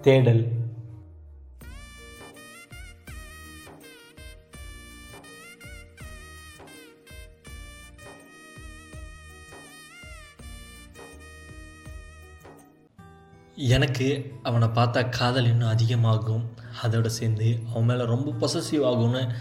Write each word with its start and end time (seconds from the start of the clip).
தேடல். 0.00 0.56
எனக்கு 13.56 14.34
அவனை 14.42 14.68
பார்த்தா 14.68 15.08
காதல் 15.08 15.44
இன்னும் 15.44 15.68
அதிகமாகும். 15.68 16.54
அதோடு 16.82 17.10
சேர்ந்து 17.10 17.58
அவன் 17.70 17.84
மேலே 17.84 18.04
ரொம்ப 18.04 18.46
பொசசிவ் 18.46 18.84
ஆகும்னு 18.90 19.34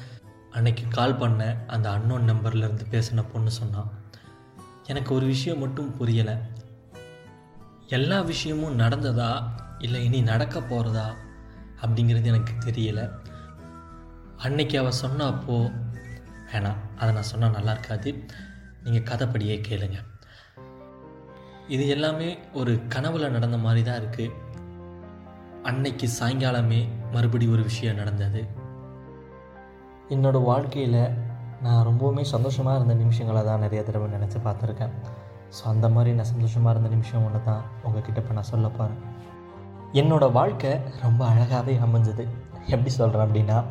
அன்னைக்கு 0.51 0.87
கால் 0.87 1.17
பண்ண 1.17 1.63
அந்த 1.67 1.89
அன்னோன் 1.91 2.29
நம்பர்லேருந்து 2.29 2.81
பேசின 2.91 3.25
பொண்ணு 3.33 3.51
சொன்னான். 3.51 3.91
எனக்கு 4.87 5.13
ஒரு 5.13 5.25
விஷயம் 5.25 5.59
மட்டும் 5.59 5.95
புரியலை. 5.99 6.39
எல்லா 7.87 8.21
விஷயமும் 8.21 8.79
நடந்ததா 8.79 9.49
இல்லை 9.85 9.99
இனி 10.07 10.19
நடக்க 10.31 10.57
போகிறதா 10.61 11.07
அப்படிங்கிறது 11.81 12.31
எனக்கு 12.33 12.53
தெரியலை. 12.65 13.05
அன்னைக்கு 14.45 14.75
அவள் 14.81 15.01
சொன்ன 15.03 15.25
அப்போது 15.33 15.73
வேணாம் 16.51 16.81
அதை 16.99 17.09
நான் 17.15 17.31
சொன்னால் 17.31 17.55
நல்லா 17.57 17.71
இருக்காது. 17.75 18.11
நீங்கள் 18.83 19.07
கதைப்படியே 19.09 19.55
கேளுங்க. 19.67 19.99
இது 21.75 21.85
எல்லாமே 21.95 22.29
ஒரு 22.59 22.73
கனவுல 22.93 23.29
நடந்த 23.37 23.57
மாதிரி 23.65 23.81
தான் 23.87 23.99
இருக்குது 24.01 24.35
அன்னைக்கு 25.69 26.07
சாயங்காலமே 26.17 26.81
மறுபடி 27.15 27.45
ஒரு 27.53 27.63
விஷயம் 27.69 27.99
நடந்தது. 28.01 28.41
என்னோடய 30.15 30.47
வாழ்க்கையில் 30.51 31.01
நான் 31.65 31.85
ரொம்பவுமே 31.89 32.23
சந்தோஷமாக 32.33 32.77
இருந்த 32.79 32.95
நிமிஷங்களை 33.03 33.41
தான் 33.49 33.63
நிறைய 33.65 33.81
தடவை 33.83 34.07
நினச்சி 34.15 34.39
பார்த்துருக்கேன். 34.45 34.93
ஸோ 35.55 35.63
அந்த 35.73 35.87
மாதிரி 35.95 36.11
நான் 36.17 36.31
சந்தோஷமாக 36.33 36.73
இருந்த 36.73 36.89
நிமிஷம் 36.95 37.25
ஒன்று 37.27 37.39
தான் 37.49 37.63
உங்ககிட்ட 37.85 38.21
இப்போ 38.23 38.33
நான் 38.37 38.51
சொல்ல 38.53 38.67
போகிறேன் 38.77 39.01
என்னோடய 39.93 40.31
வாழ்க்கை 40.31 40.79
ரொம்ப 41.01 41.25
அழகாகவே 41.25 41.79
அமைஞ்சது. 41.79 42.27
எப்படி 42.67 42.89
சொல்கிறேன் 42.89 43.27
அப்படின்னா 43.27 43.63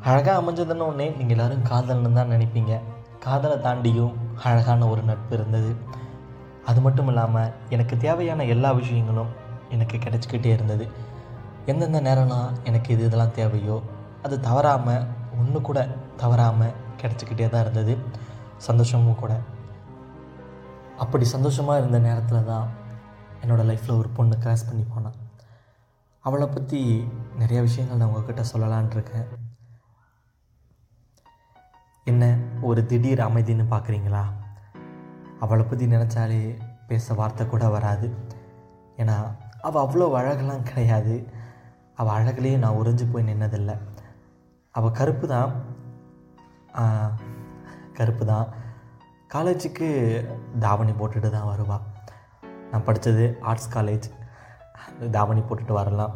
அழகாக 0.00 0.40
அமைஞ்சதுன்னு 0.40 0.86
ஒன்றே 0.86 1.08
நீங்கள் 1.10 1.36
எல்லோரும் 1.36 1.64
காதல்னு 1.64 2.12
தான் 2.12 2.30
நினைப்பீங்க. 2.30 2.80
காதலை 3.20 3.56
தாண்டியும் 3.56 4.14
அழகான 4.42 4.88
ஒரு 4.88 5.02
நட்பு 5.02 5.36
இருந்தது. 5.36 5.76
அது 6.64 6.80
மட்டும் 6.80 7.06
இல்லாமல் 7.06 7.52
எனக்கு 7.68 7.96
தேவையான 7.96 8.44
எல்லா 8.44 8.72
விஷயங்களும் 8.72 9.28
எனக்கு 9.70 9.96
கிடச்சிக்கிட்டே 9.96 10.46
இருந்தது. 10.46 10.88
எந்தெந்த 11.66 12.00
நேரம்லாம் 12.00 12.50
எனக்கு 12.64 12.92
இது 12.94 13.04
இதெல்லாம் 13.04 13.34
தேவையோ 13.34 13.82
அது 14.22 14.40
தவறாமல் 14.40 15.06
ஒன்று 15.38 15.60
கூட 15.60 15.88
தவறாமல் 16.16 16.74
கிடச்சிக்கிட்டே 17.02 17.48
தான் 17.48 17.60
இருந்தது. 17.60 17.98
சந்தோஷமும் 18.56 19.14
கூட. 19.14 19.40
அப்படி 20.98 21.24
சந்தோஷமாக 21.24 21.78
இருந்த 21.78 21.98
நேரத்தில் 21.98 22.44
தான் 22.44 22.68
என்னோடய 23.42 23.68
லைஃப்பில் 23.68 23.98
ஒரு 24.00 24.08
பொண்ணு 24.16 24.34
கிராஸ் 24.44 24.68
பண்ணி 24.68 24.84
போனான் 24.86 25.18
அவளை 26.24 26.46
பற்றி 26.46 26.80
நிறைய 27.40 27.58
விஷயங்கள் 27.66 28.00
நான் 28.00 28.10
உங்ககிட்ட 28.10 28.42
சொல்லலான் 28.52 28.90
இருக்கேன். 28.96 29.28
என்ன 32.10 32.24
ஒரு 32.68 32.80
திடீர் 32.90 33.26
அமைதின்னு 33.28 33.66
பார்க்குறீங்களா 33.72 34.24
அவளை 35.44 35.64
பற்றி 35.64 35.84
நினச்சாலே 35.86 36.40
பேச 36.88 37.14
வார்த்தை 37.20 37.44
கூட 37.46 37.64
வராது. 37.74 38.08
ஏன்னா 38.96 39.16
அவள் 39.68 39.82
அவ்வளோ 39.84 40.06
அழகெல்லாம் 40.20 40.68
கிடையாது. 40.70 41.14
அவள் 42.00 42.16
அழகுலேயே 42.18 42.56
நான் 42.62 42.78
உறைஞ்சு 42.80 43.04
போய் 43.12 43.28
நின்னதில்லை. 43.30 43.76
அவள் 44.74 44.96
கருப்பு 44.98 45.26
தான். 45.34 45.52
கருப்பு 47.98 48.24
தான். 48.32 48.48
காலேஜுக்கு 49.34 49.88
தாவணி 50.64 50.92
போட்டுட்டு 51.00 51.30
தான் 51.30 51.50
வருவாள் 51.50 51.86
நான் 52.70 52.86
படித்தது 52.88 53.24
ஆர்ட்ஸ் 53.50 53.70
காலேஜ் 53.74 54.06
தாவணி 55.16 55.42
போட்டுட்டு 55.48 55.74
வரலாம். 55.80 56.12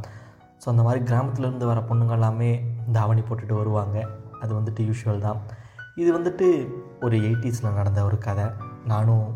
ஸோ 0.60 0.66
அந்த 0.72 0.82
மாதிரி 0.86 1.00
கிராமத்துலேருந்து 1.10 1.70
வர 1.70 1.80
பொண்ணுங்க 1.88 2.14
எல்லாமே 2.18 2.50
தாவணி 2.98 3.22
போட்டுட்டு 3.28 3.54
வருவாங்க. 3.60 3.98
அது 4.42 4.52
வந்துட்டு 4.58 4.82
யூஷுவல் 4.90 5.24
தான். 5.26 5.40
இது 6.02 6.10
வந்துட்டு 6.18 6.46
ஒரு 7.06 7.16
எயிட்டிஸில் 7.28 7.76
நடந்த 7.78 8.00
ஒரு 8.08 8.18
கதை. 8.26 8.46
நானும் 8.92 9.26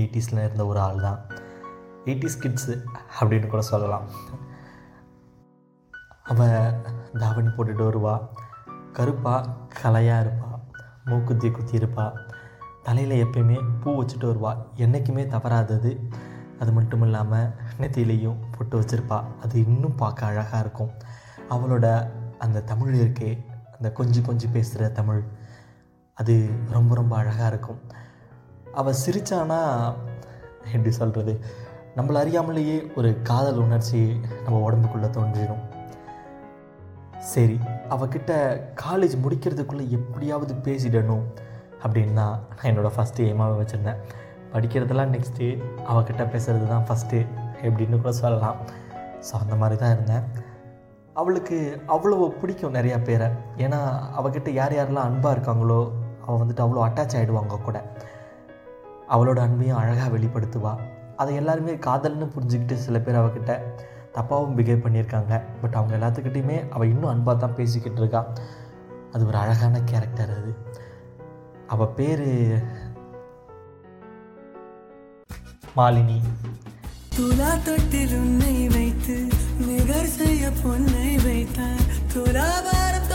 எயிட்டிஸில் 0.00 0.44
இருந்த 0.44 0.64
ஒரு 0.70 0.80
ஆள் 0.86 1.04
தான். 1.06 1.18
எயிட்டிஸ் 2.08 2.40
கிட்ஸு 2.42 2.74
அப்படின்னு 3.18 3.48
கூட 3.54 3.62
சொல்லலாம். 3.72 4.06
அவள் 6.32 6.54
தாவணி 7.22 7.50
போட்டுட்டு 7.56 7.84
வருவாள் 7.88 8.24
கருப்பாக 8.96 9.50
கலையாக 9.80 10.22
இருப்பாள் 10.24 10.62
மூக்குத்தி 11.10 11.48
குத்தி 11.50 11.74
இருப்பாள் 11.80 12.16
தலையில் 12.86 13.22
எப்பயுமே 13.24 13.58
பூ 13.82 13.90
வச்சுட்டு 13.98 14.26
வருவாள் 14.30 14.60
என்றைக்குமே 14.84 15.24
தவறாதது. 15.34 15.92
அது 16.60 16.72
மட்டும் 16.72 17.02
இல்லாமல் 17.02 17.50
நெத்திலையும் 17.80 18.36
பொட்டு 18.56 18.80
வச்சுருப்பா. 18.80 19.22
அது 19.42 19.64
இன்னும் 19.64 19.94
பார்க்க 19.94 20.26
அழகாக 20.26 20.58
இருக்கும். 20.58 20.90
அவளோட 21.50 22.10
அந்த 22.38 22.60
தமிழ் 22.60 22.94
இருக்கே 23.00 23.44
அந்த 23.76 23.88
கொஞ்சி 23.88 24.22
கொஞ்சம் 24.22 24.52
பேசுகிற 24.52 24.88
தமிழ் 24.88 25.22
அது 26.14 26.48
ரொம்ப 26.70 26.94
ரொம்ப 26.94 27.16
அழகாக 27.16 27.46
இருக்கும். 27.46 27.80
அவள் 28.72 29.00
சிரித்தானா 29.06 29.94
எப்படி 30.64 30.90
சொல்கிறது 30.90 31.40
நம்மளை 31.96 32.16
அறியாமலேயே 32.22 32.94
ஒரு 32.94 33.22
காதல் 33.22 33.56
உணர்ச்சி 33.56 34.20
நம்ம 34.44 34.70
உடம்புக்குள்ளே 34.70 35.08
தோன்றிடும் 35.10 35.62
சரி 37.18 37.58
அவகிட்ட 37.90 38.32
காலேஜ் 38.84 39.16
முடிக்கிறதுக்குள்ளே 39.22 39.88
எப்படியாவது 39.88 40.54
பேசிடணும் 40.54 41.24
அப்படின்னா 41.82 42.12
நான் 42.12 42.44
என்னோடய 42.62 42.92
ஃபஸ்ட்டு 42.96 43.24
எய்மாவை 43.30 43.56
வச்சுருந்தேன். 43.60 43.96
படிக்கிறதெல்லாம் 44.52 45.14
நெக்ஸ்ட்டு 45.14 45.46
அவகிட்ட 45.90 46.22
பேசுகிறது 46.34 46.66
தான் 46.74 46.86
ஃபஸ்ட்டு 46.88 47.18
எப்படின்னு 47.66 48.02
கூட 48.02 48.12
சொல்லலாம். 48.22 48.58
ஸோ 49.28 49.32
அந்த 49.42 49.54
மாதிரி 49.62 49.78
தான் 49.80 49.94
இருந்தேன். 49.96 50.26
அவளுக்கு 51.20 51.56
அவ்வளோ 51.94 52.28
பிடிக்கும் 52.40 52.76
நிறையா 52.78 52.98
பேரை. 53.08 53.28
ஏன்னா 53.64 53.80
அவகிட்ட 54.18 54.48
யார் 54.60 54.76
யாரெல்லாம் 54.78 55.08
அன்பாக 55.10 55.34
இருக்காங்களோ 55.36 55.80
அவள் 56.26 56.40
வந்துட்டு 56.42 56.64
அவ்வளோ 56.64 56.84
அட்டாச் 56.86 57.16
ஆகிடுவாங்க 57.18 57.58
கூட. 57.66 57.78
அவளோட 59.14 59.38
அன்பையும் 59.46 59.80
அழகாக 59.82 60.08
வெளிப்படுத்துவாள் 60.16 60.82
அதை 61.22 61.32
எல்லாருமே 61.34 61.72
காதல்னு 61.86 62.26
புரிஞ்சுக்கிட்டு 62.34 62.74
சில 62.86 62.98
பேர் 62.98 63.20
அவகிட்ட 63.20 63.52
தப்பாகவும் 64.16 64.56
பிஹேவ் 64.58 64.84
பண்ணியிருக்காங்க. 64.84 65.32
பட் 65.62 65.76
அவங்க 65.78 65.92
எல்லாத்துக்கிட்டையுமே 65.98 66.58
அவள் 66.74 66.90
இன்னும் 66.92 67.12
அன்பாக 67.12 67.36
தான் 67.44 67.56
பேசிக்கிட்டு 67.60 68.00
இருக்கா. 68.02 68.20
அது 69.12 69.22
ஒரு 69.26 69.36
அழகான 69.36 69.80
கேரக்டர் 69.90 70.32
அது. 70.38 70.52
அவள் 71.74 71.94
பேர் 71.98 72.26
மாலினி. 75.78 76.18
துலா 77.14 77.50
தொட்டில் 77.66 78.14
உன்னை 78.20 78.68
வைத்து 78.68 79.16
நிகர் 79.66 80.10
செய்ய 80.16 80.50
பொன்னை 80.62 81.10
வைத்தார். 81.24 81.84
துலாபாரம் 82.12 83.08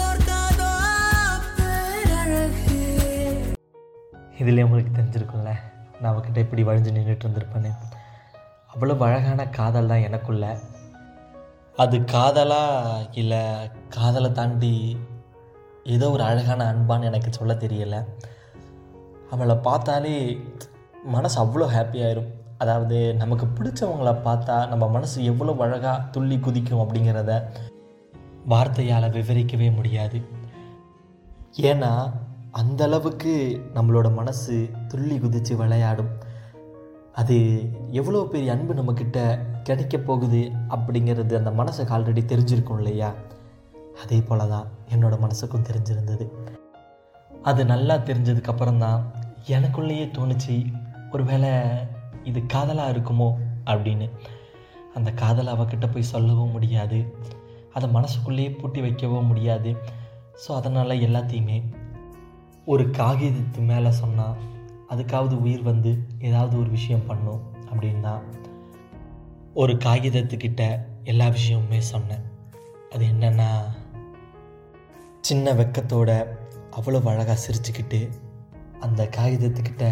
பேரழகே. 1.57 2.81
இதுலேயே 4.41 4.65
உங்களுக்கு 4.67 4.91
தெரிஞ்சிருக்கும்ல 4.97 5.53
நான் 5.99 6.11
அவகிட்ட 6.11 6.37
இப்படி 6.37 6.63
வழிஞ்சு 6.63 6.93
நின்றுட்டு 6.95 7.25
இருந்திருப்பேன்னு. 7.25 7.71
அவ்வளோ 8.73 8.95
அழகான 8.99 9.47
காதல் 9.47 9.87
தான் 9.87 10.05
எனக்குள்ள. 10.07 10.45
அது 11.75 11.97
காதலா 11.97 12.63
இல்லை 13.21 13.41
காதலை 13.89 14.31
தாண்டி 14.31 14.97
ஏதோ 15.83 16.09
ஒரு 16.09 16.23
அழகான 16.23 16.67
அன்பான்னு 16.73 17.03
எனக்கு 17.03 17.31
சொல்ல 17.33 17.53
தெரியலை. 17.53 17.99
அவளை 19.31 19.55
பார்த்தாலே 19.55 20.15
மனசு 21.03 21.37
அவ்வளோ 21.43 21.67
ஹாப்பியாயிரும் 21.75 22.31
அதாவது 22.57 23.13
நமக்கு 23.13 23.45
பிடிச்சவங்கள 23.45 24.11
பார்த்தா 24.25 24.67
நம்ம 24.67 24.89
மனசு 24.89 25.23
எவ்வளோ 25.23 25.55
அழகாக 25.59 26.03
துள்ளி 26.11 26.37
குதிக்கும் 26.37 26.79
அப்படிங்கிறத 26.79 27.43
வார்த்தையால் 28.49 29.13
விவரிக்கவே 29.13 29.75
முடியாது. 29.75 30.21
ஏன்னா 31.61 32.11
அந்தளவுக்கு 32.53 33.33
நம்மளோட 33.75 34.13
மனசு 34.13 34.69
துள்ளி 34.87 35.17
குதித்து 35.17 35.57
விளையாடும். 35.57 36.11
அது 37.13 37.37
எவ்வளோ 37.91 38.27
பெரிய 38.31 38.51
அன்பு 38.51 38.73
நம்மக்கிட்ட 38.73 39.39
கிடைக்க 39.63 39.97
போகுது 39.97 40.51
அப்படிங்கிறது 40.69 41.33
அந்த 41.35 41.51
மனசுக்கு 41.51 41.93
ஆல்ரெடி 41.97 42.23
தெரிஞ்சிருக்கும் 42.25 42.77
இல்லையா? 42.77 43.13
அதே 44.03 44.21
போல 44.21 44.45
தான் 44.45 44.67
என்னோடய 44.95 45.23
மனசுக்கும் 45.25 45.67
தெரிஞ்சிருந்தது. 45.69 46.27
அது 47.41 47.65
நல்லா 47.65 47.95
தெரிஞ்சதுக்கப்புறம் 47.95 48.77
தான் 48.77 49.11
எனக்குள்ளேயே 49.47 50.05
தோணுச்சு 50.17 50.73
ஒருவேளை 51.11 51.49
இது 52.23 52.45
காதலாக 52.45 52.91
இருக்குமோ 52.91 53.29
அப்படின்னு. 53.65 54.09
அந்த 54.93 55.11
காதலை 55.11 55.53
அவகிட்ட 55.53 55.93
போய் 55.93 56.11
சொல்லவும் 56.13 56.51
முடியாது. 56.51 57.15
அதை 57.73 57.89
மனசுக்குள்ளேயே 57.89 58.51
பூட்டி 58.51 58.81
வைக்கவும் 58.81 59.25
முடியாது. 59.25 59.75
ஸோ 60.43 60.51
அதனால் 60.51 61.01
எல்லாத்தையுமே 61.07 61.57
ஒரு 62.65 62.89
காகிதத்து 62.89 63.61
மேலே 63.61 63.91
சொன்னால் 63.91 64.37
அதுக்காவது 64.89 65.35
உயிர் 65.37 65.61
வந்து 65.61 65.91
ஏதாவது 66.19 66.59
ஒரு 66.59 66.69
விஷயம் 66.69 67.05
பண்ணும் 67.05 67.41
அப்படின்னா 67.71 68.13
ஒரு 69.53 69.73
காகிதத்துக்கிட்ட 69.73 70.79
எல்லா 71.03 71.25
விஷயமுமே 71.27 71.77
சொன்னேன். 71.77 72.23
அது 72.89 73.05
என்னென்னா 73.05 73.49
சின்ன 75.21 75.53
வெக்கத்தோட 75.53 76.11
அவ்வளோ 76.77 76.99
அழகாக 77.03 77.37
சிரிச்சுக்கிட்டு 77.45 77.99
அந்த 78.79 79.09
காகிதத்துக்கிட்ட 79.17 79.83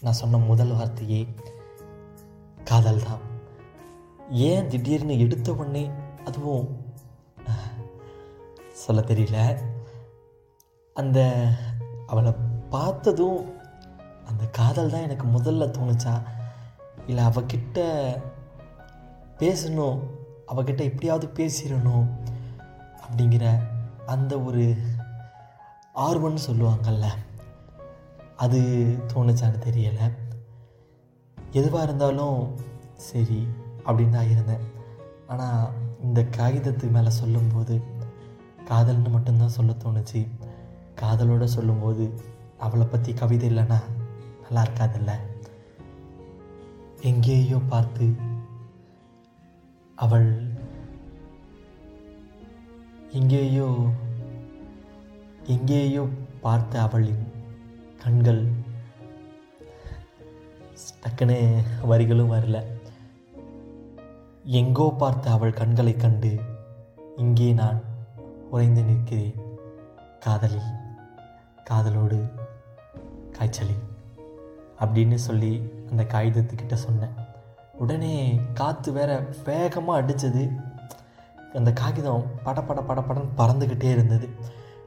நான் 0.00 0.12
சொன்ன 0.12 0.36
முதல் 0.36 0.72
வார்த்தையே 0.72 1.34
காதல் 2.64 3.02
தான் 3.02 3.18
ஏன் 4.28 4.66
திடீர்னு 4.66 5.18
எடுத்த 5.18 5.54
உடனே 5.54 5.90
அதுவும் 6.24 6.68
சொல்ல 8.72 9.02
தெரியல. 9.02 9.62
அந்த 10.94 11.48
அவளை 12.06 12.34
பார்த்ததும் 12.70 13.54
அந்த 14.26 14.44
காதல் 14.46 14.90
தான் 14.90 15.00
எனக்கு 15.00 15.26
முதல்ல 15.26 15.68
தோணுச்சா? 15.68 16.22
இல்லை 17.06 17.24
அவகிட்ட 17.24 17.78
பேசணும் 19.38 20.00
அவகிட்ட 20.46 20.82
எப்படியாவது 20.82 21.26
பேசிடணும் 21.26 22.06
அப்படிங்கிற 23.02 23.58
அந்த 24.06 24.40
ஒரு 24.40 24.76
ஆர்வம்னு 25.94 26.38
சொல்லுவாங்கல்ல. 26.50 27.06
அது 28.44 28.58
தோணுச்சான்னு 29.12 29.58
தெரியலை. 29.66 30.06
எதுவாக 31.52 31.86
இருந்தாலும் 31.86 32.56
சரி 32.94 33.38
அப்படின்னு 33.86 34.10
தான் 34.10 34.30
இருந்தேன். 34.30 34.64
ஆனால் 35.26 35.72
இந்த 36.02 36.20
காகிதத்து 36.36 36.86
மேலே 36.88 37.10
சொல்லும்போது 37.20 37.74
காதல்னு 38.70 39.10
மட்டும்தான் 39.10 39.56
சொல்ல 39.56 39.72
தோணுச்சு. 39.84 40.20
காதலோடு 41.00 41.44
சொல்லும்போது 41.56 42.04
அவளை 42.58 42.86
பற்றி 42.86 43.12
கவிதை 43.12 43.48
இல்லைன்னா 43.50 43.78
நல்லா 44.42 44.62
இருக்காதுல்ல. 44.66 45.12
எங்கேயோ 47.02 47.58
பார்த்து 47.72 48.06
அவள் 49.94 50.30
எங்கேயோ 53.10 53.68
எங்கேயோ 55.54 56.02
பார்த்த 56.44 56.80
அவளின் 56.82 57.22
கண்கள். 58.02 58.42
டக்குன்னு 61.02 61.38
வரிகளும் 61.82 62.32
வரல. 62.32 62.58
எங்கோ 64.44 64.94
பார்த்த 64.98 65.30
அவள் 65.30 65.52
கண்களை 65.52 65.96
கண்டு 65.96 66.30
இங்கே 67.16 67.52
நான் 67.52 67.80
உறைந்து 68.50 68.82
நிற்கிறேன். 68.82 69.34
காதலி 70.20 70.60
காதலோடு 71.70 72.18
காய்ச்சலி 73.38 73.76
அப்படின்னு 74.80 75.14
சொல்லி 75.14 75.52
அந்த 75.90 76.02
காகிதத்துக்கிட்ட 76.02 76.74
சொன்னேன். 76.74 77.14
உடனே 77.72 78.40
காற்று 78.54 78.92
வேற 78.92 79.10
வேகமாக 79.44 80.00
அடித்தது 80.02 80.44
அந்த 81.54 81.72
காகிதம் 81.72 82.26
பட 82.42 82.62
பட 82.62 82.80
பட 82.82 83.00
படன்னு 83.00 83.36
பறந்துக்கிட்டே 83.36 83.90
இருந்தது. 83.90 84.28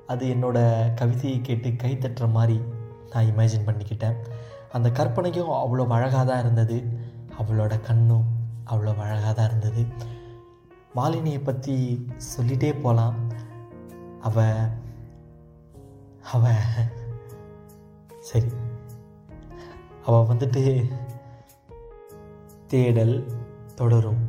அது 0.08 0.26
என்னோடய 0.28 0.94
கவிதையை 0.94 1.42
கேட்டு 1.42 1.76
கை 1.76 1.92
தட்டுற 1.96 2.32
மாதிரி 2.32 2.62
நான் 3.14 3.30
இமேஜின் 3.32 3.68
பண்ணிக்கிட்டேன். 3.68 4.18
அந்த 4.78 4.88
கற்பனைக்கும் 4.98 5.54
அவ்வளோ 5.62 5.86
அழகாக 5.98 6.24
தான் 6.30 6.44
இருந்தது. 6.44 6.78
அவளோட 7.42 7.74
கண்ணும் 7.88 8.28
அவ்வளோ 8.72 8.92
அழகாக 9.06 9.34
தான் 9.34 9.50
இருந்தது. 9.50 9.84
மாலினியை 10.98 11.42
பற்றி 11.44 11.76
சொல்லிகிட்டே 12.32 12.72
போகலாம் 12.84 13.18
அவ 14.28 14.46
அவ 16.34 16.52
சரி. 18.30 18.52
அவள் 20.06 20.30
வந்துட்டு 20.32 20.64
தேடல் 22.74 23.16
தொடரும். 23.80 24.22